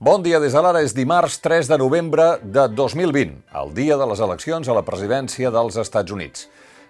Bon 0.00 0.22
dia 0.24 0.38
des 0.40 0.54
de 0.56 0.60
l'ara. 0.64 0.80
És 0.80 0.94
dimarts 0.96 1.34
3 1.44 1.68
de 1.68 1.76
novembre 1.76 2.38
de 2.40 2.62
2020, 2.72 3.34
el 3.60 3.72
dia 3.76 3.98
de 4.00 4.06
les 4.08 4.20
eleccions 4.24 4.64
a 4.64 4.72
la 4.72 4.80
presidència 4.80 5.50
dels 5.52 5.74
Estats 5.76 6.14
Units. 6.14 6.46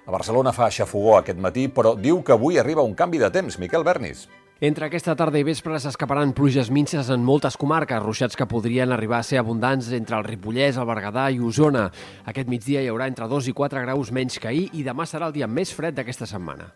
A 0.07 0.13
Barcelona 0.15 0.53
fa 0.55 0.69
xafogó 0.71 1.17
aquest 1.17 1.41
matí, 1.43 1.65
però 1.67 1.97
diu 1.99 2.21
que 2.23 2.37
avui 2.37 2.61
arriba 2.63 2.85
un 2.87 2.95
canvi 2.95 3.19
de 3.19 3.33
temps. 3.35 3.57
Miquel 3.59 3.83
Bernis. 3.83 4.29
Entre 4.61 4.87
aquesta 4.87 5.17
tarda 5.19 5.41
i 5.41 5.43
vespre 5.43 5.81
s'escaparan 5.83 6.37
pluges 6.39 6.71
minces 6.71 7.11
en 7.11 7.25
moltes 7.27 7.59
comarques, 7.59 7.99
ruixats 8.05 8.39
que 8.39 8.47
podrien 8.47 8.95
arribar 8.95 9.19
a 9.19 9.27
ser 9.27 9.41
abundants 9.43 9.91
entre 9.91 10.15
el 10.15 10.29
Ripollès, 10.29 10.79
el 10.79 10.87
Berguedà 10.87 11.33
i 11.35 11.43
Osona. 11.43 11.89
Aquest 12.31 12.47
migdia 12.47 12.85
hi 12.85 12.93
haurà 12.93 13.11
entre 13.11 13.27
2 13.27 13.51
i 13.51 13.57
4 13.59 13.83
graus 13.89 14.15
menys 14.15 14.39
que 14.39 14.53
ahir 14.53 14.69
i 14.71 14.87
demà 14.87 15.09
serà 15.11 15.27
el 15.27 15.35
dia 15.35 15.51
més 15.51 15.75
fred 15.75 15.99
d'aquesta 15.99 16.31
setmana. 16.31 16.71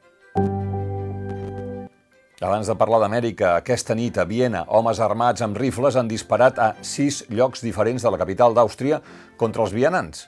Abans 2.43 2.66
de 2.66 2.74
parlar 2.74 2.98
d'Amèrica, 2.98 3.52
aquesta 3.61 3.94
nit 3.94 4.16
a 4.18 4.24
Viena, 4.26 4.64
homes 4.75 4.98
armats 4.98 5.42
amb 5.44 5.54
rifles 5.54 5.94
han 5.94 6.08
disparat 6.11 6.56
a 6.58 6.72
sis 6.82 7.20
llocs 7.30 7.62
diferents 7.62 8.02
de 8.02 8.11
la 8.11 8.18
capital 8.18 8.56
d'Àustria 8.56 8.98
contra 9.38 9.62
els 9.62 9.70
vianants. 9.70 10.25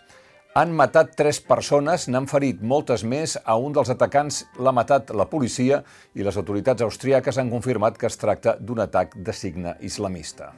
Han 0.54 0.70
matat 0.78 1.16
tres 1.18 1.40
persones, 1.42 2.06
n'han 2.06 2.28
ferit 2.30 2.62
moltes 2.62 3.02
més. 3.02 3.34
A 3.42 3.58
un 3.58 3.74
dels 3.74 3.90
atacants 3.90 4.44
l'ha 4.62 4.72
matat 4.72 5.10
la 5.18 5.26
policia 5.26 5.80
i 6.14 6.22
les 6.22 6.38
autoritats 6.38 6.86
austríaques 6.86 7.42
han 7.42 7.50
confirmat 7.50 7.98
que 7.98 8.06
es 8.06 8.16
tracta 8.22 8.54
d'un 8.60 8.86
atac 8.86 9.18
de 9.18 9.34
signe 9.34 9.74
islamista. 9.82 10.52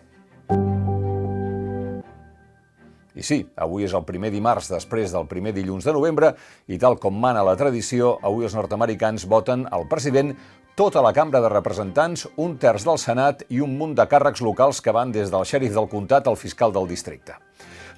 I 3.18 3.24
sí, 3.24 3.40
avui 3.56 3.88
és 3.88 3.96
el 3.96 4.04
primer 4.06 4.28
dimarts 4.30 4.68
després 4.70 5.10
del 5.10 5.26
primer 5.26 5.56
dilluns 5.56 5.88
de 5.88 5.96
novembre 5.96 6.34
i 6.68 6.76
tal 6.78 7.00
com 7.02 7.16
mana 7.18 7.42
la 7.42 7.56
tradició, 7.58 8.18
avui 8.22 8.46
els 8.46 8.54
nord-americans 8.54 9.26
voten 9.26 9.64
el 9.74 9.88
president 9.90 10.36
tota 10.78 11.00
la 11.02 11.10
cambra 11.10 11.40
de 11.42 11.48
representants, 11.50 12.28
un 12.38 12.52
terç 12.62 12.84
del 12.86 13.00
Senat 13.02 13.40
i 13.50 13.58
un 13.58 13.72
munt 13.80 13.96
de 13.98 14.04
càrrecs 14.06 14.38
locals 14.46 14.78
que 14.78 14.92
van 14.94 15.10
des 15.10 15.32
del 15.32 15.42
xèrif 15.42 15.72
del 15.74 15.88
comtat 15.90 16.28
al 16.30 16.38
fiscal 16.38 16.70
del 16.70 16.86
districte. 16.86 17.34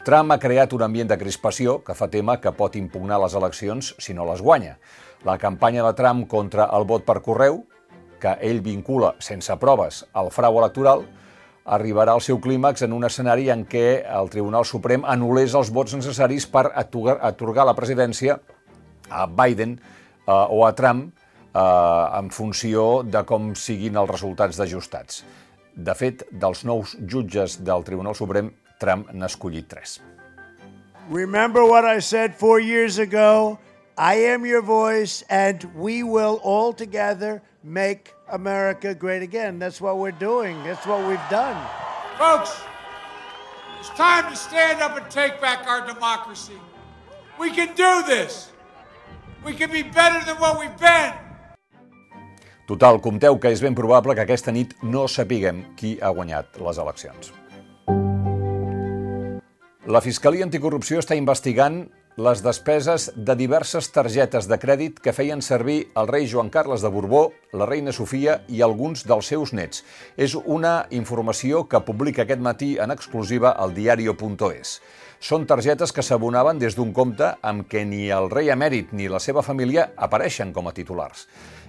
Trump 0.06 0.32
ha 0.32 0.38
creat 0.40 0.72
un 0.72 0.86
ambient 0.86 1.10
de 1.10 1.18
crispació 1.20 1.74
que 1.84 1.92
fa 1.98 2.08
tema 2.08 2.38
que 2.40 2.54
pot 2.56 2.78
impugnar 2.80 3.18
les 3.20 3.36
eleccions 3.36 3.92
si 4.00 4.16
no 4.16 4.24
les 4.24 4.40
guanya. 4.40 4.78
La 5.28 5.36
campanya 5.36 5.84
de 5.84 5.92
Trump 5.92 6.24
contra 6.24 6.70
el 6.72 6.88
vot 6.88 7.04
per 7.04 7.18
correu, 7.20 7.66
que 8.16 8.38
ell 8.40 8.64
vincula 8.64 9.12
sense 9.20 9.60
proves 9.60 10.06
al 10.14 10.32
frau 10.32 10.56
electoral, 10.64 11.04
arribarà 11.68 12.16
al 12.16 12.24
seu 12.24 12.40
clímax 12.40 12.88
en 12.88 12.96
un 12.96 13.04
escenari 13.04 13.50
en 13.52 13.68
què 13.68 14.06
el 14.08 14.32
Tribunal 14.32 14.64
Suprem 14.64 15.04
anul·lés 15.04 15.52
els 15.52 15.68
vots 15.68 16.00
necessaris 16.00 16.48
per 16.48 16.70
atorgar 16.72 17.68
la 17.68 17.76
presidència 17.76 18.40
a 19.10 19.26
Biden 19.28 19.76
eh, 19.76 20.32
o 20.32 20.64
a 20.64 20.72
Trump 20.72 21.19
eh, 21.54 22.18
en 22.18 22.30
funció 22.30 23.02
de 23.02 23.24
com 23.26 23.54
siguin 23.54 23.96
els 23.96 24.10
resultats 24.10 24.58
d'ajustats. 24.60 25.24
De 25.74 25.94
fet, 25.94 26.24
dels 26.30 26.64
nous 26.64 26.96
jutges 27.06 27.58
del 27.64 27.84
Tribunal 27.86 28.16
Suprem, 28.18 28.50
Trump 28.80 29.10
n'ha 29.12 29.28
escollit 29.28 29.68
tres. 29.68 30.00
Remember 31.10 31.64
what 31.64 31.84
I 31.84 32.00
said 32.00 32.34
four 32.34 32.60
years 32.60 32.98
ago? 32.98 33.58
I 33.98 34.14
am 34.32 34.46
your 34.46 34.62
voice, 34.62 35.24
and 35.28 35.62
we 35.74 36.02
will 36.02 36.40
all 36.42 36.72
together 36.72 37.42
make 37.62 38.14
America 38.30 38.94
great 38.94 39.22
again. 39.22 39.58
That's 39.58 39.80
what 39.80 39.98
we're 39.98 40.12
doing. 40.12 40.62
That's 40.64 40.86
what 40.86 41.06
we've 41.06 41.28
done. 41.28 41.56
Folks, 42.16 42.62
it's 43.78 43.90
time 43.90 44.30
to 44.30 44.36
stand 44.36 44.80
up 44.80 44.96
and 44.96 45.10
take 45.10 45.40
back 45.40 45.66
our 45.66 45.86
democracy. 45.86 46.58
We 47.38 47.50
can 47.50 47.74
do 47.74 48.02
this. 48.06 48.50
We 49.44 49.54
can 49.54 49.70
be 49.70 49.82
better 49.82 50.24
than 50.24 50.36
what 50.36 50.58
we've 50.58 50.78
been. 50.78 51.12
Total, 52.70 53.00
compteu 53.02 53.34
que 53.42 53.50
és 53.50 53.58
ben 53.64 53.74
probable 53.74 54.14
que 54.14 54.22
aquesta 54.22 54.52
nit 54.54 54.76
no 54.86 55.08
sapiguem 55.10 55.64
qui 55.74 55.96
ha 55.98 56.12
guanyat 56.14 56.60
les 56.62 56.78
eleccions. 56.78 57.32
La 59.90 59.98
Fiscalia 60.04 60.46
Anticorrupció 60.46 61.00
està 61.02 61.16
investigant 61.18 61.80
les 62.20 62.44
despeses 62.44 63.08
de 63.16 63.34
diverses 63.34 63.90
targetes 63.90 64.46
de 64.46 64.58
crèdit 64.62 65.02
que 65.02 65.14
feien 65.16 65.42
servir 65.42 65.80
el 65.98 66.06
rei 66.06 66.28
Joan 66.30 66.50
Carles 66.54 66.86
de 66.86 66.92
Borbó, 66.94 67.32
la 67.50 67.66
reina 67.66 67.90
Sofia 67.96 68.44
i 68.46 68.62
alguns 68.62 69.02
dels 69.02 69.32
seus 69.34 69.50
nets. 69.50 69.82
És 70.14 70.38
una 70.38 70.84
informació 70.94 71.64
que 71.66 71.82
publica 71.82 72.22
aquest 72.22 72.44
matí 72.44 72.76
en 72.78 72.94
exclusiva 72.94 73.50
al 73.50 73.74
diario.es. 73.74 74.78
Són 75.20 75.42
targetes 75.44 75.92
que 75.92 76.00
s'abonaven 76.00 76.56
des 76.56 76.72
d'un 76.78 76.94
compte 76.96 77.26
amb 77.44 77.66
què 77.68 77.82
ni 77.84 78.06
el 78.08 78.30
rei 78.32 78.48
emèrit 78.54 78.94
ni 78.96 79.04
la 79.12 79.18
seva 79.20 79.42
família 79.44 79.90
apareixen 80.00 80.54
com 80.56 80.70
a 80.70 80.72
titulars. 80.72 81.26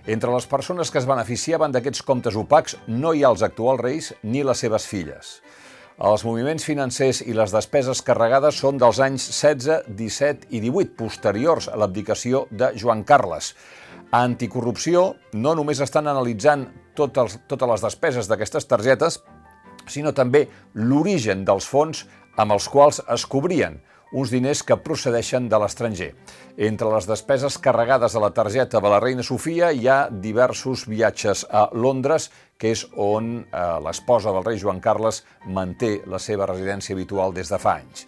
Entre 0.08 0.32
les 0.32 0.48
persones 0.48 0.88
que 0.88 1.02
es 1.02 1.08
beneficiaven 1.10 1.76
d'aquests 1.76 2.06
comptes 2.08 2.38
opacs 2.40 2.78
no 2.88 3.12
hi 3.12 3.26
ha 3.26 3.34
els 3.36 3.44
actuals 3.44 3.84
reis 3.84 4.14
ni 4.24 4.46
les 4.48 4.64
seves 4.64 4.88
filles. 4.88 5.34
Els 6.00 6.24
moviments 6.24 6.64
financers 6.64 7.20
i 7.28 7.36
les 7.36 7.52
despeses 7.52 8.00
carregades 8.08 8.56
són 8.64 8.80
dels 8.80 9.04
anys 9.04 9.28
16, 9.36 9.84
17 10.00 10.48
i 10.56 10.64
18, 10.64 10.96
posteriors 10.96 11.68
a 11.68 11.76
l'abdicació 11.76 12.46
de 12.50 12.72
Joan 12.80 13.04
Carles. 13.04 13.52
A 14.16 14.24
Anticorrupció 14.24 15.18
no 15.36 15.58
només 15.60 15.84
estan 15.84 16.08
analitzant 16.08 16.70
totes, 16.96 17.36
totes 17.52 17.76
les 17.76 17.84
despeses 17.84 18.32
d'aquestes 18.32 18.72
targetes, 18.72 19.20
sinó 19.92 20.16
també 20.16 20.48
l'origen 20.74 21.44
dels 21.46 21.68
fons 21.68 22.06
amb 22.38 22.58
els 22.58 22.70
quals 22.70 23.02
es 23.08 23.26
cobrien– 23.26 23.80
uns 24.12 24.32
diners 24.32 24.62
que 24.64 24.78
procedeixen 24.84 25.48
de 25.50 25.60
l'estranger. 25.60 26.12
Entre 26.60 26.90
les 26.92 27.08
despeses 27.08 27.58
carregades 27.64 28.16
a 28.16 28.24
la 28.24 28.32
targeta 28.36 28.82
de 28.84 28.92
la 28.92 29.00
reina 29.00 29.24
Sofia 29.24 29.72
hi 29.72 29.88
ha 29.88 30.10
diversos 30.12 30.86
viatges 30.90 31.46
a 31.50 31.70
Londres, 31.74 32.30
que 32.60 32.74
és 32.76 32.84
on 33.00 33.34
eh, 33.42 33.64
l'esposa 33.86 34.34
del 34.36 34.46
rei 34.46 34.60
Joan 34.60 34.82
Carles 34.84 35.24
manté 35.48 36.00
la 36.12 36.20
seva 36.20 36.50
residència 36.50 36.96
habitual 36.96 37.34
des 37.34 37.50
de 37.50 37.60
fa 37.62 37.80
anys. 37.80 38.06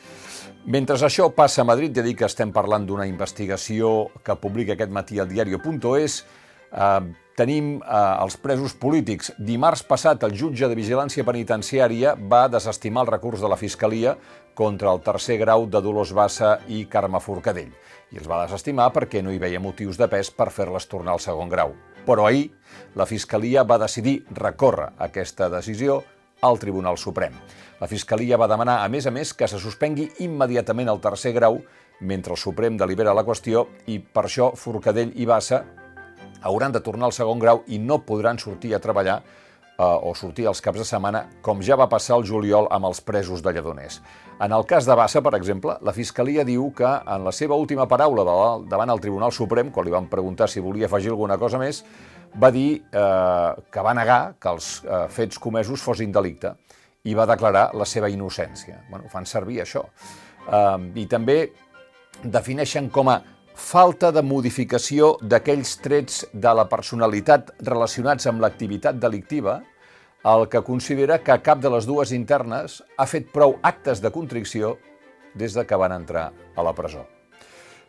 Mentre 0.64 0.96
això 0.96 1.30
passa 1.36 1.64
a 1.64 1.68
Madrid, 1.68 1.96
ja 1.96 2.04
dic 2.04 2.22
que 2.22 2.28
estem 2.28 2.52
parlant 2.56 2.86
d'una 2.88 3.08
investigació 3.08 4.12
que 4.24 4.38
publica 4.40 4.76
aquest 4.76 4.92
matí 4.92 5.20
al 5.20 5.32
diario.es, 5.32 6.24
eh, 6.72 7.02
tenim 7.38 7.76
eh, 7.82 8.24
els 8.24 8.38
presos 8.38 8.76
polítics. 8.78 9.32
Dimarts 9.38 9.84
passat, 9.88 10.24
el 10.24 10.36
jutge 10.38 10.70
de 10.70 10.78
vigilància 10.78 11.26
penitenciària 11.26 12.16
va 12.16 12.48
desestimar 12.52 13.06
el 13.06 13.12
recurs 13.14 13.42
de 13.42 13.50
la 13.52 13.60
Fiscalia 13.60 14.16
contra 14.54 14.92
el 14.94 15.02
tercer 15.02 15.40
grau 15.42 15.66
de 15.66 15.82
Dolors 15.82 16.14
Bassa 16.14 16.60
i 16.70 16.86
Carme 16.86 17.22
Forcadell. 17.22 17.74
I 18.14 18.22
els 18.22 18.30
va 18.30 18.44
desestimar 18.44 18.92
perquè 18.94 19.24
no 19.26 19.34
hi 19.34 19.42
veia 19.42 19.62
motius 19.62 19.98
de 19.98 20.08
pes 20.08 20.30
per 20.30 20.52
fer-les 20.54 20.86
tornar 20.90 21.16
al 21.16 21.24
segon 21.24 21.50
grau. 21.50 21.74
Però 22.06 22.28
ahir, 22.28 22.52
la 23.00 23.08
Fiscalia 23.10 23.64
va 23.64 23.80
decidir 23.82 24.22
recórrer 24.36 24.92
aquesta 25.02 25.50
decisió 25.50 26.04
al 26.44 26.60
Tribunal 26.60 27.00
Suprem. 27.00 27.34
La 27.80 27.88
Fiscalia 27.88 28.38
va 28.38 28.50
demanar, 28.52 28.84
a 28.84 28.90
més 28.92 29.08
a 29.08 29.12
més, 29.12 29.32
que 29.34 29.48
se 29.48 29.60
suspengui 29.60 30.12
immediatament 30.26 30.92
el 30.92 31.02
tercer 31.02 31.34
grau 31.34 31.62
mentre 32.04 32.36
el 32.36 32.42
Suprem 32.42 32.78
delibera 32.78 33.16
la 33.16 33.24
qüestió 33.24 33.68
i 33.88 33.98
per 34.00 34.28
això 34.28 34.52
Forcadell 34.60 35.16
i 35.16 35.26
Bassa 35.26 35.64
hauran 36.44 36.76
de 36.76 36.82
tornar 36.84 37.10
al 37.10 37.16
segon 37.16 37.40
grau 37.40 37.64
i 37.68 37.80
no 37.80 38.04
podran 38.06 38.40
sortir 38.40 38.76
a 38.76 38.82
treballar 38.84 39.22
eh, 39.22 39.84
o 39.84 40.14
sortir 40.16 40.48
els 40.50 40.62
caps 40.62 40.84
de 40.84 40.88
setmana, 40.88 41.26
com 41.42 41.62
ja 41.64 41.78
va 41.80 41.90
passar 41.90 42.18
el 42.20 42.28
juliol 42.28 42.68
amb 42.72 42.90
els 42.90 43.02
presos 43.02 43.44
de 43.44 43.54
Lledoners. 43.54 44.02
En 44.44 44.52
el 44.52 44.66
cas 44.70 44.86
de 44.86 44.96
Bassa, 44.98 45.22
per 45.24 45.36
exemple, 45.38 45.78
la 45.82 45.94
Fiscalia 45.94 46.46
diu 46.46 46.72
que 46.76 46.90
en 46.90 47.24
la 47.26 47.32
seva 47.32 47.56
última 47.56 47.88
paraula 47.88 48.26
davant 48.70 48.92
el 48.92 49.02
Tribunal 49.02 49.32
Suprem, 49.32 49.72
quan 49.72 49.86
li 49.88 49.94
van 49.94 50.10
preguntar 50.12 50.50
si 50.50 50.64
volia 50.64 50.90
afegir 50.90 51.14
alguna 51.14 51.38
cosa 51.38 51.62
més, 51.62 51.84
va 52.42 52.50
dir 52.52 52.82
eh, 52.82 53.50
que 53.72 53.84
va 53.86 53.94
negar 53.94 54.36
que 54.42 54.50
els 54.50 54.80
eh, 54.84 55.06
fets 55.10 55.40
comesos 55.40 55.82
fossin 55.82 56.12
delicte 56.12 56.56
i 57.04 57.14
va 57.14 57.28
declarar 57.30 57.70
la 57.78 57.86
seva 57.86 58.10
innocència. 58.10 58.80
Bueno, 58.90 59.10
fan 59.12 59.28
servir 59.30 59.62
això. 59.62 59.86
Eh, 60.48 60.80
I 61.04 61.06
també 61.12 61.38
defineixen 62.24 62.90
com 62.90 63.12
a 63.12 63.20
falta 63.56 64.12
de 64.12 64.24
modificació 64.26 65.14
d'aquells 65.22 65.78
trets 65.84 66.24
de 66.34 66.54
la 66.58 66.66
personalitat 66.70 67.54
relacionats 67.62 68.28
amb 68.28 68.42
l'activitat 68.42 69.00
delictiva, 69.00 69.62
el 70.24 70.48
que 70.50 70.64
considera 70.64 71.20
que 71.20 71.36
cap 71.44 71.60
de 71.62 71.70
les 71.70 71.86
dues 71.86 72.14
internes 72.16 72.82
ha 72.98 73.06
fet 73.06 73.32
prou 73.34 73.58
actes 73.62 74.02
de 74.02 74.12
contricció 74.12 74.78
des 75.36 75.54
de 75.54 75.66
que 75.68 75.76
van 75.80 75.92
entrar 75.92 76.32
a 76.56 76.64
la 76.64 76.74
presó. 76.74 77.06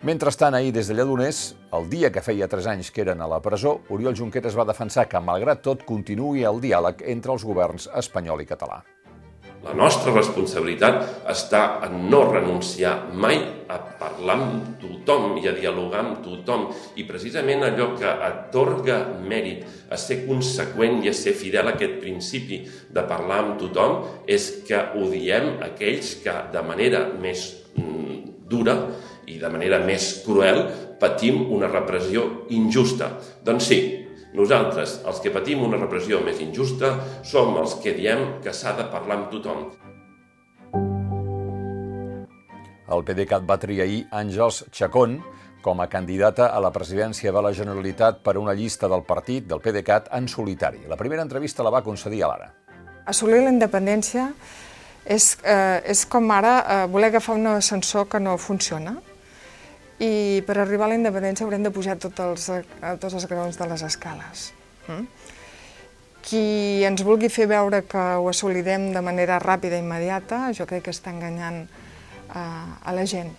Mentrestant, 0.04 0.54
ahir 0.54 0.72
des 0.74 0.88
de 0.88 0.94
Lledoners, 0.94 1.54
el 1.72 1.88
dia 1.88 2.10
que 2.12 2.20
feia 2.20 2.48
3 2.48 2.66
anys 2.74 2.90
que 2.92 3.00
eren 3.06 3.22
a 3.24 3.28
la 3.30 3.40
presó, 3.40 3.78
Oriol 3.88 4.16
Junqueras 4.18 4.58
va 4.58 4.66
defensar 4.68 5.06
que, 5.08 5.20
malgrat 5.20 5.62
tot, 5.64 5.86
continuï 5.88 6.44
el 6.44 6.60
diàleg 6.60 7.06
entre 7.14 7.32
els 7.32 7.46
governs 7.46 7.88
espanyol 8.02 8.44
i 8.44 8.50
català. 8.50 8.82
La 9.64 9.72
nostra 9.72 10.12
responsabilitat 10.12 11.24
està 11.32 11.60
en 11.86 12.02
no 12.12 12.20
renunciar 12.28 12.92
mai 13.16 13.38
a 13.72 13.78
parlar 14.00 14.36
amb 14.36 14.74
tothom 14.82 15.38
i 15.40 15.48
a 15.48 15.54
dialogar 15.56 16.02
amb 16.02 16.18
tothom 16.24 16.66
i 17.00 17.06
precisament 17.08 17.64
allò 17.64 17.94
que 17.96 18.10
atorga 18.28 18.98
mèrit 19.24 19.64
a 19.88 19.96
ser 20.00 20.20
conseqüent 20.26 21.00
i 21.04 21.08
a 21.08 21.16
ser 21.16 21.32
fidel 21.38 21.70
a 21.70 21.74
aquest 21.78 21.96
principi 22.02 22.60
de 22.68 23.06
parlar 23.08 23.40
amb 23.40 23.56
tothom 23.62 23.96
és 24.28 24.50
que 24.68 24.82
odiem 25.00 25.54
aquells 25.64 26.18
que 26.20 26.36
de 26.52 26.64
manera 26.68 27.06
més 27.16 27.48
mm, 27.78 28.20
dura 28.50 28.76
i 29.32 29.40
de 29.40 29.48
manera 29.48 29.80
més 29.80 30.10
cruel 30.26 30.66
patim 31.00 31.46
una 31.52 31.72
repressió 31.72 32.46
injusta. 32.52 33.14
Doncs 33.44 33.72
sí, 33.72 33.80
Nosaltres, 34.34 34.96
els 35.06 35.20
que 35.22 35.30
patim 35.30 35.60
una 35.62 35.78
repressió 35.78 36.18
més 36.26 36.40
injusta, 36.42 36.88
som 37.22 37.54
els 37.60 37.76
que 37.78 37.92
diem 37.94 38.24
que 38.42 38.50
s'ha 38.50 38.72
de 38.74 38.88
parlar 38.90 39.20
amb 39.20 39.28
tothom. 39.30 39.68
El 42.94 43.04
PDeCAT 43.06 43.46
va 43.46 43.58
triar 43.62 43.86
ahir 43.86 44.00
Àngels 44.10 44.64
Chacón 44.74 45.20
com 45.62 45.78
a 45.80 45.86
candidata 45.86 46.50
a 46.50 46.58
la 46.60 46.72
presidència 46.74 47.30
de 47.32 47.44
la 47.46 47.54
Generalitat 47.54 48.20
per 48.26 48.34
una 48.36 48.56
llista 48.58 48.90
del 48.90 49.06
partit 49.06 49.46
del 49.46 49.62
PDeCAT 49.62 50.10
en 50.18 50.26
solitari. 50.28 50.82
La 50.90 50.98
primera 50.98 51.22
entrevista 51.22 51.62
la 51.62 51.70
va 51.70 51.84
concedir 51.86 52.24
a 52.24 52.34
l'Ara. 52.34 52.50
Assolir 53.06 53.40
la 53.46 53.54
independència 53.54 54.28
és, 55.06 55.36
eh, 55.44 55.80
és 55.94 56.04
com 56.10 56.26
ara 56.34 56.58
eh, 56.58 56.84
voler 56.90 57.14
agafar 57.14 57.38
un 57.38 57.46
ascensor 57.54 58.08
que 58.10 58.18
no 58.18 58.36
funciona 58.36 58.98
i 60.02 60.42
per 60.46 60.58
arribar 60.58 60.88
a 60.88 60.92
la 60.92 60.98
independència 60.98 61.46
haurem 61.46 61.62
de 61.62 61.72
pujar 61.74 61.96
tots 62.02 62.20
els, 62.20 62.48
a 62.82 62.96
tots 62.98 63.14
els 63.14 63.28
graons 63.30 63.58
de 63.58 63.68
les 63.70 63.84
escales. 63.86 64.50
Mm? 64.88 65.06
Qui 66.24 66.82
ens 66.88 67.04
vulgui 67.04 67.28
fer 67.28 67.46
veure 67.46 67.82
que 67.86 68.02
ho 68.18 68.28
assolirem 68.30 68.90
de 68.94 69.02
manera 69.04 69.38
ràpida 69.42 69.76
i 69.76 69.84
immediata, 69.84 70.48
jo 70.56 70.66
crec 70.66 70.86
que 70.88 70.94
està 70.94 71.12
enganyant 71.12 71.64
eh, 71.64 72.38
a 72.40 72.94
la 72.96 73.04
gent. 73.06 73.34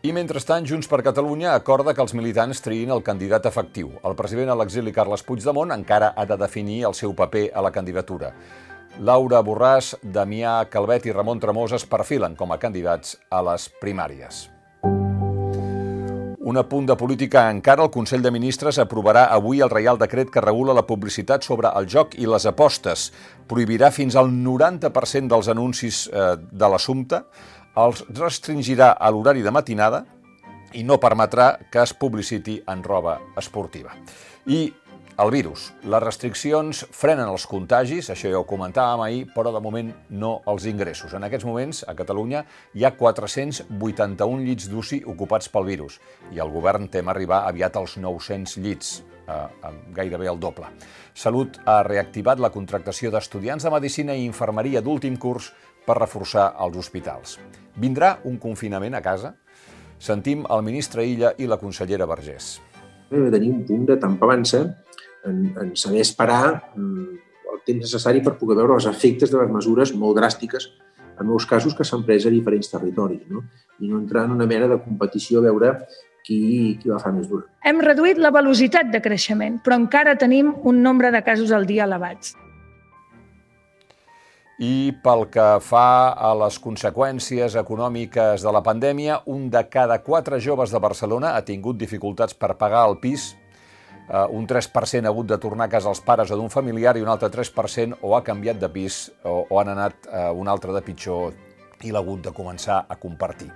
I 0.00 0.14
mentrestant, 0.16 0.64
Junts 0.64 0.88
per 0.88 1.02
Catalunya 1.04 1.50
acorda 1.52 1.92
que 1.92 2.00
els 2.00 2.14
militants 2.16 2.62
triïn 2.64 2.92
el 2.94 3.02
candidat 3.04 3.44
efectiu. 3.50 3.90
El 4.00 4.14
president 4.16 4.54
a 4.54 4.56
l'exili 4.56 4.94
Carles 4.96 5.26
Puigdemont 5.26 5.74
encara 5.74 6.14
ha 6.16 6.24
de 6.24 6.38
definir 6.40 6.86
el 6.88 6.96
seu 6.96 7.12
paper 7.18 7.50
a 7.52 7.60
la 7.66 7.72
candidatura. 7.74 8.30
Laura 8.98 9.42
Borràs, 9.44 9.92
Damià 10.00 10.54
Calvet 10.72 11.10
i 11.10 11.12
Ramon 11.12 11.42
Tremós 11.42 11.76
es 11.76 11.84
perfilen 11.84 12.38
com 12.38 12.50
a 12.50 12.58
candidats 12.62 13.18
a 13.28 13.42
les 13.50 13.68
primàries. 13.82 14.48
Un 16.50 16.58
apunt 16.58 16.88
de 16.88 16.96
política 16.98 17.44
encara, 17.46 17.84
el 17.86 17.92
Consell 17.94 18.24
de 18.24 18.30
Ministres 18.34 18.80
aprovarà 18.82 19.28
avui 19.30 19.60
el 19.62 19.70
Reial 19.70 20.00
Decret 20.00 20.32
que 20.34 20.42
regula 20.42 20.74
la 20.74 20.82
publicitat 20.82 21.44
sobre 21.46 21.70
el 21.78 21.86
joc 21.86 22.16
i 22.18 22.26
les 22.26 22.46
apostes. 22.50 23.04
Prohibirà 23.46 23.92
fins 23.94 24.16
al 24.18 24.32
90% 24.34 25.30
dels 25.30 25.50
anuncis 25.52 26.00
eh, 26.08 26.32
de 26.40 26.70
l'assumpte, 26.72 27.20
els 27.78 28.02
restringirà 28.18 28.96
a 28.98 29.12
l'horari 29.14 29.46
de 29.46 29.52
matinada 29.54 30.02
i 30.74 30.82
no 30.82 30.98
permetrà 30.98 31.52
que 31.70 31.84
es 31.84 31.94
publiciti 31.94 32.58
en 32.66 32.82
roba 32.82 33.20
esportiva. 33.38 33.94
I 34.50 34.64
el 35.20 35.30
virus. 35.30 35.66
Les 35.84 36.00
restriccions 36.02 36.80
frenen 36.96 37.28
els 37.28 37.44
contagis, 37.48 38.08
això 38.12 38.30
ja 38.32 38.38
ho 38.40 38.46
comentàvem 38.48 39.02
ahir, 39.04 39.26
però 39.34 39.52
de 39.52 39.60
moment 39.60 39.90
no 40.16 40.38
els 40.48 40.64
ingressos. 40.70 41.12
En 41.16 41.26
aquests 41.26 41.44
moments, 41.44 41.82
a 41.84 41.94
Catalunya, 41.98 42.44
hi 42.74 42.86
ha 42.86 42.94
481 42.96 44.46
llits 44.46 44.70
d'UCI 44.72 45.02
ocupats 45.12 45.50
pel 45.52 45.68
virus 45.68 45.98
i 46.32 46.40
el 46.40 46.52
govern 46.54 46.88
tem 46.88 47.08
arribar 47.12 47.42
aviat 47.48 47.76
als 47.76 47.98
900 48.00 48.56
llits, 48.64 49.02
eh, 49.28 49.72
gairebé 49.96 50.30
el 50.30 50.40
doble. 50.40 50.72
Salut 51.12 51.60
ha 51.66 51.82
reactivat 51.82 52.40
la 52.40 52.50
contractació 52.50 53.10
d'estudiants 53.10 53.64
de 53.64 53.70
Medicina 53.70 54.16
i 54.16 54.24
Infermeria 54.24 54.80
d'últim 54.80 55.18
curs 55.18 55.52
per 55.84 55.98
reforçar 55.98 56.54
els 56.60 56.76
hospitals. 56.76 57.38
Vindrà 57.76 58.18
un 58.24 58.38
confinament 58.38 58.94
a 58.94 59.02
casa? 59.02 59.34
Sentim 59.98 60.46
el 60.48 60.62
ministre 60.64 61.04
Illa 61.04 61.34
i 61.36 61.46
la 61.46 61.58
consellera 61.58 62.06
Vergés. 62.06 62.60
Hem 63.10 63.26
de 63.26 63.30
tenir 63.30 63.50
un 63.50 63.64
punt 63.66 63.84
de 63.88 63.96
tampança 63.98 64.62
en, 65.26 65.42
en 65.60 65.74
saber 65.76 66.00
esperar 66.00 66.72
mm, 66.74 67.18
el 67.52 67.62
temps 67.66 67.86
necessari 67.86 68.22
per 68.24 68.36
poder 68.38 68.58
veure 68.60 68.78
els 68.78 68.88
efectes 68.90 69.32
de 69.32 69.40
les 69.40 69.50
mesures 69.52 69.94
molt 69.96 70.18
dràstiques, 70.20 70.70
en 71.20 71.28
molts 71.28 71.46
casos, 71.46 71.74
que 71.76 71.84
s'han 71.84 72.04
pres 72.06 72.26
a 72.26 72.32
diferents 72.32 72.70
territoris, 72.72 73.26
no? 73.28 73.44
i 73.80 73.88
no 73.88 73.98
entrar 74.00 74.26
en 74.26 74.36
una 74.36 74.48
mena 74.48 74.68
de 74.70 74.78
competició 74.80 75.40
a 75.40 75.48
veure 75.48 75.72
qui, 76.24 76.78
qui 76.80 76.88
la 76.88 77.00
fa 77.02 77.12
més 77.12 77.28
dura. 77.28 77.46
Hem 77.66 77.80
reduït 77.84 78.20
la 78.20 78.32
velocitat 78.34 78.92
de 78.92 79.02
creixement, 79.04 79.58
però 79.64 79.76
encara 79.80 80.16
tenim 80.20 80.54
un 80.64 80.80
nombre 80.84 81.12
de 81.12 81.22
casos 81.26 81.52
al 81.52 81.68
dia 81.68 81.88
elevats. 81.88 82.36
I 84.60 84.92
pel 85.00 85.24
que 85.32 85.44
fa 85.64 86.12
a 86.12 86.34
les 86.36 86.58
conseqüències 86.60 87.54
econòmiques 87.56 88.42
de 88.44 88.52
la 88.52 88.60
pandèmia, 88.60 89.22
un 89.32 89.48
de 89.52 89.62
cada 89.72 90.02
quatre 90.04 90.36
joves 90.36 90.72
de 90.74 90.80
Barcelona 90.84 91.32
ha 91.36 91.44
tingut 91.46 91.78
dificultats 91.80 92.36
per 92.36 92.58
pagar 92.60 92.84
el 92.90 92.98
pis 93.00 93.30
eh, 94.10 94.26
un 94.36 94.46
3% 94.46 95.06
ha 95.06 95.12
hagut 95.12 95.30
de 95.30 95.38
tornar 95.38 95.68
a 95.68 95.72
casa 95.72 95.88
els 95.88 96.02
pares 96.04 96.30
o 96.30 96.38
d'un 96.38 96.50
familiar 96.50 96.96
i 96.98 97.04
un 97.04 97.12
altre 97.12 97.30
3% 97.30 98.02
o 98.02 98.16
ha 98.16 98.24
canviat 98.26 98.58
de 98.60 98.68
pis 98.68 99.06
o, 99.22 99.44
o 99.48 99.60
han 99.60 99.72
anat 99.76 100.10
eh, 100.10 100.26
un 100.34 100.50
altre 100.50 100.74
de 100.74 100.82
pitjor 100.82 101.32
i 101.82 101.92
l'ha 101.94 102.02
hagut 102.02 102.26
de 102.26 102.34
començar 102.36 102.84
a 102.88 102.98
compartir. 103.00 103.48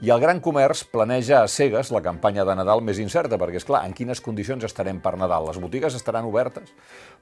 I 0.00 0.08
el 0.08 0.20
gran 0.22 0.38
comerç 0.40 0.86
planeja 0.88 1.42
a 1.42 1.48
cegues 1.52 1.90
la 1.92 2.00
campanya 2.00 2.46
de 2.48 2.54
Nadal 2.56 2.80
més 2.80 2.96
incerta, 3.02 3.36
perquè, 3.36 3.60
és 3.60 3.66
clar, 3.68 3.82
en 3.84 3.92
quines 3.92 4.22
condicions 4.24 4.64
estarem 4.64 4.96
per 5.04 5.12
Nadal? 5.20 5.44
Les 5.50 5.58
botigues 5.60 5.92
estaran 5.98 6.24
obertes? 6.24 6.72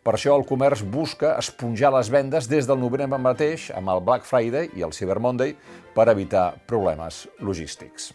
Per 0.07 0.15
això 0.15 0.37
el 0.39 0.47
comerç 0.47 0.85
busca 0.87 1.33
esponjar 1.43 1.91
les 1.97 2.07
vendes 2.15 2.47
des 2.47 2.71
del 2.71 2.79
novembre 2.79 3.19
mateix 3.19 3.73
amb 3.75 3.91
el 3.91 4.05
Black 4.07 4.31
Friday 4.31 4.71
i 4.79 4.87
el 4.87 4.95
Cyber 4.95 5.19
Monday 5.19 5.57
per 5.97 6.07
evitar 6.15 6.53
problemes 6.71 7.25
logístics. 7.43 8.13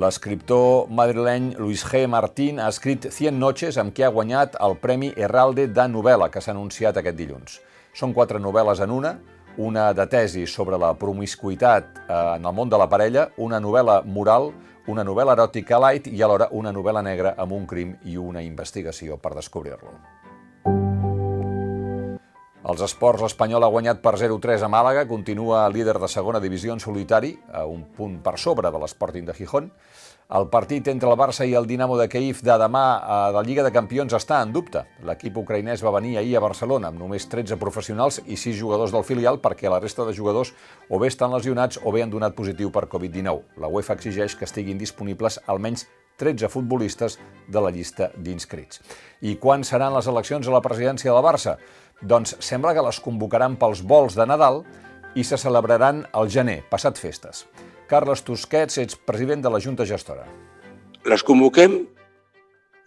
L'escriptor 0.00 0.86
madrileny 0.88 1.56
Luis 1.58 1.82
G. 1.84 2.06
Martín 2.08 2.56
ha 2.58 2.70
escrit 2.72 3.10
100 3.12 3.36
noches 3.36 3.76
amb 3.76 3.92
què 3.92 4.06
ha 4.06 4.12
guanyat 4.14 4.54
el 4.64 4.78
Premi 4.80 5.10
Herralde 5.12 5.66
de 5.76 5.84
novel·la 5.92 6.30
que 6.32 6.40
s'ha 6.40 6.54
anunciat 6.54 6.96
aquest 6.96 7.18
dilluns. 7.18 7.58
Són 7.92 8.14
quatre 8.16 8.40
novel·les 8.40 8.80
en 8.80 8.94
una, 8.94 9.10
una 9.60 9.90
de 9.92 10.06
tesi 10.08 10.46
sobre 10.48 10.78
la 10.80 10.94
promiscuitat 10.96 12.00
eh, 12.00 12.16
en 12.38 12.48
el 12.48 12.56
món 12.56 12.72
de 12.72 12.80
la 12.80 12.88
parella, 12.88 13.26
una 13.36 13.60
novel·la 13.60 13.98
moral, 14.06 14.48
una 14.88 15.04
novel·la 15.04 15.36
eròtica 15.36 15.82
light 15.84 16.08
i 16.08 16.24
alhora 16.24 16.48
una 16.56 16.72
novel·la 16.72 17.04
negra 17.04 17.34
amb 17.36 17.52
un 17.58 17.68
crim 17.68 17.92
i 18.08 18.16
una 18.16 18.40
investigació 18.40 19.20
per 19.20 19.34
descobrir-lo. 19.36 20.19
Els 22.70 22.82
esports, 22.86 23.18
l'Espanyol 23.24 23.64
ha 23.66 23.70
guanyat 23.72 23.98
per 23.98 24.12
0-3 24.20 24.62
a 24.62 24.68
Màlaga, 24.70 25.02
continua 25.10 25.64
líder 25.74 25.96
de 25.98 26.06
segona 26.06 26.38
divisió 26.38 26.70
en 26.76 26.78
solitari, 26.78 27.32
a 27.50 27.64
un 27.66 27.80
punt 27.96 28.20
per 28.22 28.36
sobre 28.38 28.70
de 28.70 28.78
l'Sporting 28.78 29.26
de 29.26 29.34
Gijón. 29.34 29.72
El 30.38 30.46
partit 30.52 30.86
entre 30.92 31.10
el 31.10 31.18
Barça 31.18 31.42
i 31.42 31.56
el 31.58 31.66
Dinamo 31.66 31.96
de 31.98 32.06
Kiev 32.06 32.44
de 32.46 32.54
demà 32.62 32.82
a 33.02 33.16
la 33.34 33.42
Lliga 33.42 33.64
de 33.66 33.72
Campions 33.74 34.14
està 34.14 34.38
en 34.44 34.52
dubte. 34.54 34.84
L'equip 35.02 35.40
ucraïnès 35.42 35.82
va 35.82 35.90
venir 35.96 36.14
ahir 36.20 36.36
a 36.38 36.44
Barcelona 36.44 36.92
amb 36.92 37.02
només 37.02 37.26
13 37.32 37.58
professionals 37.58 38.20
i 38.28 38.38
6 38.38 38.60
jugadors 38.60 38.94
del 38.94 39.02
filial 39.08 39.40
perquè 39.42 39.66
la 39.66 39.80
resta 39.82 40.06
de 40.06 40.14
jugadors 40.14 40.52
o 40.88 41.02
bé 41.02 41.10
estan 41.10 41.34
lesionats 41.34 41.80
o 41.82 41.90
bé 41.90 42.04
han 42.04 42.14
donat 42.14 42.38
positiu 42.38 42.70
per 42.70 42.86
Covid-19. 42.92 43.58
La 43.58 43.66
UEFA 43.66 43.98
exigeix 43.98 44.38
que 44.38 44.46
estiguin 44.46 44.78
disponibles 44.78 45.40
almenys 45.50 45.88
13 46.20 46.50
futbolistes 46.52 47.16
de 47.48 47.62
la 47.64 47.72
llista 47.72 48.10
d'inscrits. 48.16 48.82
I 49.24 49.38
quan 49.40 49.64
seran 49.64 49.96
les 49.96 50.08
eleccions 50.10 50.46
a 50.46 50.54
la 50.54 50.62
presidència 50.64 51.14
del 51.14 51.24
Barça? 51.24 51.56
Doncs 52.00 52.36
sembla 52.44 52.74
que 52.76 52.84
les 52.84 53.00
convocaran 53.00 53.56
pels 53.60 53.82
vols 53.82 54.16
de 54.16 54.28
Nadal 54.28 54.62
i 55.16 55.24
se 55.24 55.40
celebraran 55.40 56.04
al 56.12 56.30
gener, 56.30 56.60
passat 56.70 57.00
festes. 57.00 57.46
Carles 57.90 58.22
Tusquets, 58.22 58.78
ets 58.78 58.96
president 58.96 59.42
de 59.42 59.50
la 59.50 59.60
Junta 59.60 59.88
Gestora. 59.88 60.28
Les 61.08 61.24
convoquem 61.26 61.80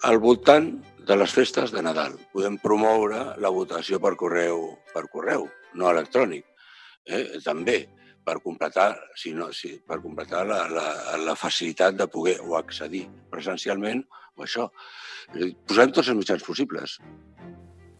al 0.07 0.19
voltant 0.23 0.69
de 1.07 1.17
les 1.19 1.33
festes 1.35 1.73
de 1.73 1.81
Nadal. 1.83 2.15
Podem 2.31 2.55
promoure 2.61 3.33
la 3.41 3.51
votació 3.51 3.99
per 3.99 4.15
correu, 4.19 4.69
per 4.93 5.07
correu 5.11 5.49
no 5.75 5.89
electrònic. 5.91 6.45
Eh? 7.05 7.41
També 7.43 7.81
per 8.25 8.39
completar, 8.43 8.89
si 9.19 9.33
no, 9.35 9.49
si, 9.55 9.75
per 9.87 9.99
completar 10.03 10.43
la, 10.47 10.63
la, 10.71 10.87
la 11.21 11.35
facilitat 11.39 11.97
de 11.99 12.07
poder 12.11 12.37
o 12.43 12.57
accedir 12.59 13.05
presencialment 13.33 14.03
o 14.37 14.45
això. 14.47 14.69
Posem 15.69 15.93
tots 15.93 16.09
els 16.09 16.19
mitjans 16.19 16.45
possibles. 16.45 16.97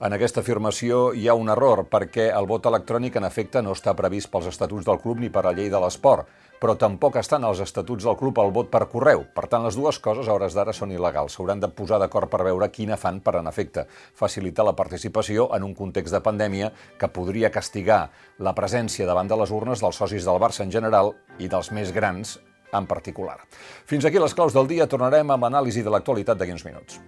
En 0.01 0.13
aquesta 0.15 0.41
afirmació 0.41 1.11
hi 1.13 1.27
ha 1.29 1.35
un 1.37 1.51
error, 1.53 1.83
perquè 1.85 2.31
el 2.33 2.47
vot 2.49 2.65
electrònic 2.65 3.19
en 3.19 3.27
efecte 3.27 3.61
no 3.61 3.75
està 3.77 3.93
previst 3.95 4.31
pels 4.33 4.49
estatuts 4.49 4.87
del 4.87 4.99
club 4.99 5.21
ni 5.21 5.29
per 5.29 5.45
la 5.45 5.53
llei 5.53 5.69
de 5.69 5.79
l'esport, 5.79 6.25
però 6.59 6.73
tampoc 6.79 7.19
estan 7.19 7.43
els 7.43 7.59
estatuts 7.59 8.07
del 8.07 8.17
club 8.17 8.39
al 8.39 8.51
vot 8.55 8.69
per 8.71 8.87
correu. 8.91 9.25
Per 9.35 9.45
tant, 9.51 9.63
les 9.67 9.77
dues 9.77 9.99
coses 9.99 10.27
a 10.27 10.33
hores 10.33 10.57
d'ara 10.57 10.73
són 10.73 10.91
il·legals. 10.95 11.37
S'hauran 11.37 11.61
de 11.61 11.69
posar 11.69 11.99
d'acord 12.01 12.31
per 12.31 12.41
veure 12.47 12.71
quina 12.71 12.97
fan 12.97 13.19
per, 13.21 13.35
en 13.39 13.47
efecte, 13.51 13.85
facilitar 14.15 14.65
la 14.65 14.75
participació 14.75 15.49
en 15.55 15.67
un 15.67 15.75
context 15.77 16.15
de 16.15 16.23
pandèmia 16.23 16.71
que 16.99 17.11
podria 17.11 17.51
castigar 17.51 18.05
la 18.39 18.55
presència 18.55 19.07
davant 19.07 19.27
de 19.29 19.39
les 19.39 19.51
urnes 19.51 19.83
dels 19.83 19.99
socis 20.03 20.25
del 20.25 20.39
Barça 20.41 20.63
en 20.63 20.71
general 20.71 21.13
i 21.37 21.51
dels 21.51 21.71
més 21.71 21.91
grans 21.91 22.39
en 22.73 22.87
particular. 22.87 23.37
Fins 23.85 24.07
aquí 24.07 24.19
les 24.19 24.33
claus 24.33 24.55
del 24.55 24.71
dia. 24.71 24.87
Tornarem 24.87 25.35
amb 25.35 25.47
l'anàlisi 25.47 25.83
de 25.83 25.93
l'actualitat 25.93 26.39
d'aquí 26.39 26.55
uns 26.55 26.65
minuts. 26.65 27.03